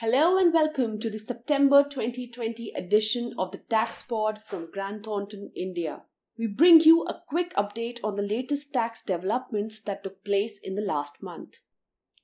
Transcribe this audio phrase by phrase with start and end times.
[0.00, 5.50] Hello and welcome to the September 2020 edition of the Tax Pod from Grant Thornton,
[5.56, 6.02] India.
[6.36, 10.74] We bring you a quick update on the latest tax developments that took place in
[10.74, 11.60] the last month.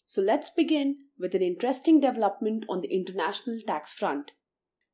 [0.04, 4.32] So let's begin with an interesting development on the international tax front.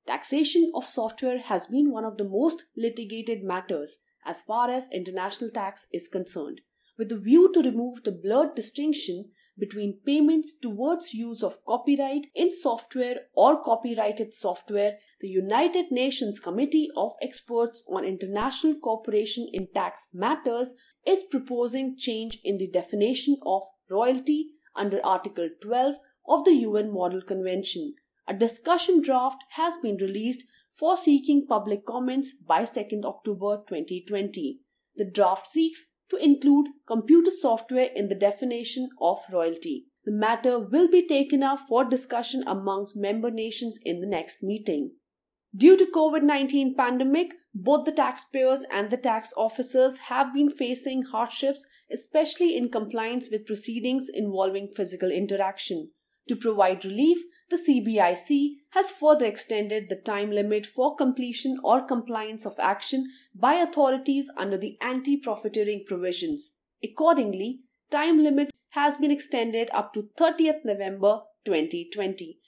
[0.07, 5.51] Taxation of software has been one of the most litigated matters as far as international
[5.51, 6.61] tax is concerned
[6.99, 12.51] with a view to remove the blurred distinction between payments towards use of copyright in
[12.51, 20.09] software or copyrighted software, the United Nations Committee of Experts on International Cooperation in Tax
[20.13, 20.75] Matters
[21.07, 25.97] is proposing change in the definition of royalty under Article 12
[26.29, 27.95] of the UN Model Convention.
[28.27, 34.61] A discussion draft has been released for seeking public comments by 2nd October 2020.
[34.97, 39.87] The draft seeks to include computer software in the definition of royalty.
[40.05, 44.93] The matter will be taken up for discussion amongst member nations in the next meeting.
[45.57, 51.67] Due to COVID-19 pandemic, both the taxpayers and the tax officers have been facing hardships,
[51.91, 55.91] especially in compliance with proceedings involving physical interaction.
[56.29, 62.45] To provide relief, the CBIC has further extended the time limit for completion or compliance
[62.45, 66.61] of action by authorities under the anti-profiteering provisions.
[66.85, 72.39] Accordingly, time limit has been extended up to 30th November 2020.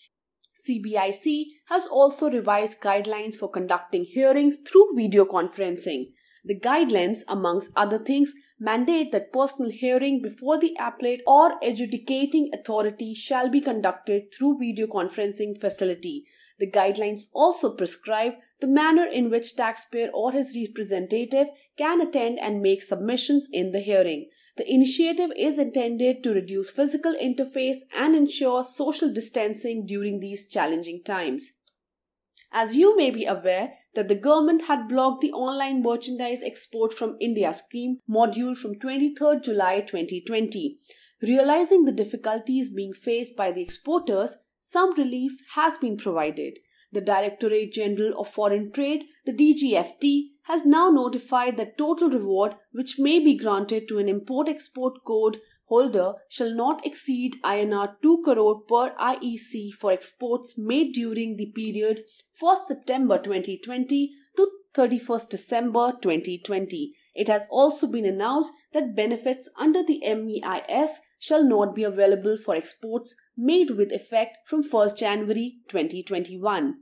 [0.55, 6.13] CBIC has also revised guidelines for conducting hearings through video conferencing.
[6.45, 13.15] The guidelines, amongst other things, mandate that personal hearing before the appellate or adjudicating authority
[13.15, 16.25] shall be conducted through video conferencing facility.
[16.59, 22.63] The guidelines also prescribe the manner in which taxpayer or his representative can attend and
[22.63, 24.29] make submissions in the hearing.
[24.57, 31.03] The initiative is intended to reduce physical interface and ensure social distancing during these challenging
[31.03, 31.60] times.
[32.53, 37.17] As you may be aware, that the government had blocked the online merchandise export from
[37.21, 40.79] India scheme module from 23rd July 2020.
[41.23, 46.59] Realizing the difficulties being faced by the exporters, some relief has been provided.
[46.93, 52.99] The Directorate General of Foreign Trade, the DGFT, has now notified that total reward which
[52.99, 55.39] may be granted to an import export code
[55.71, 62.01] holder shall not exceed INR 2 crore per IEC for exports made during the period
[62.43, 66.93] 1st September 2020 to 31st December 2020.
[67.15, 72.55] It has also been announced that benefits under the MEIS shall not be available for
[72.55, 76.75] exports made with effect from 1st January 2021.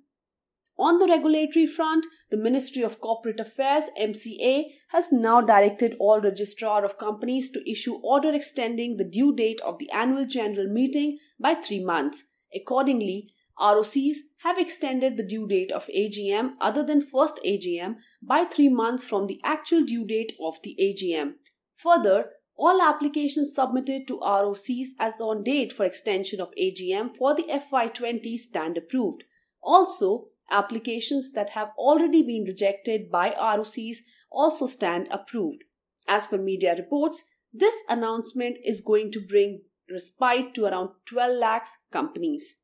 [0.78, 6.84] On the regulatory front, the Ministry of Corporate Affairs MCA has now directed all registrar
[6.84, 11.54] of companies to issue order extending the due date of the annual general meeting by
[11.54, 12.24] 3 months.
[12.54, 18.68] Accordingly, ROCs have extended the due date of AGM other than first AGM by 3
[18.68, 21.34] months from the actual due date of the AGM.
[21.74, 27.44] Further, all applications submitted to ROCs as on date for extension of AGM for the
[27.44, 29.24] FY20 stand approved.
[29.60, 33.98] Also, Applications that have already been rejected by ROCs
[34.30, 35.64] also stand approved.
[36.06, 41.76] As per media reports, this announcement is going to bring respite to around 12 lakhs
[41.90, 42.60] companies.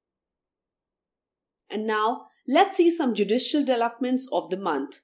[1.71, 5.01] And now, let's see some judicial developments of the month.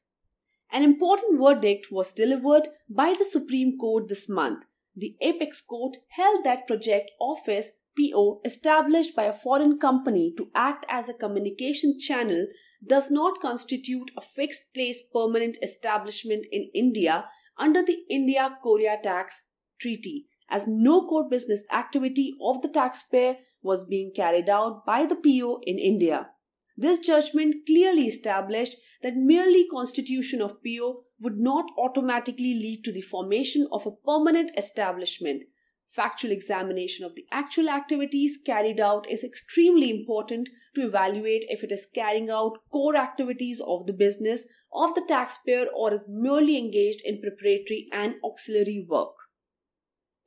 [0.72, 4.64] An important verdict was delivered by the Supreme Court this month.
[4.94, 10.84] The Apex Court held that Project Office PO established by a foreign company to act
[10.88, 12.46] as a communication channel
[12.86, 17.26] does not constitute a fixed place permanent establishment in India
[17.58, 23.88] under the India Korea Tax Treaty, as no core business activity of the taxpayer was
[23.88, 26.30] being carried out by the PO in India.
[26.76, 33.02] This judgment clearly established that merely constitution of PO would not automatically lead to the
[33.02, 35.44] formation of a permanent establishment
[35.90, 41.72] Factual examination of the actual activities carried out is extremely important to evaluate if it
[41.72, 47.00] is carrying out core activities of the business of the taxpayer or is merely engaged
[47.04, 49.16] in preparatory and auxiliary work.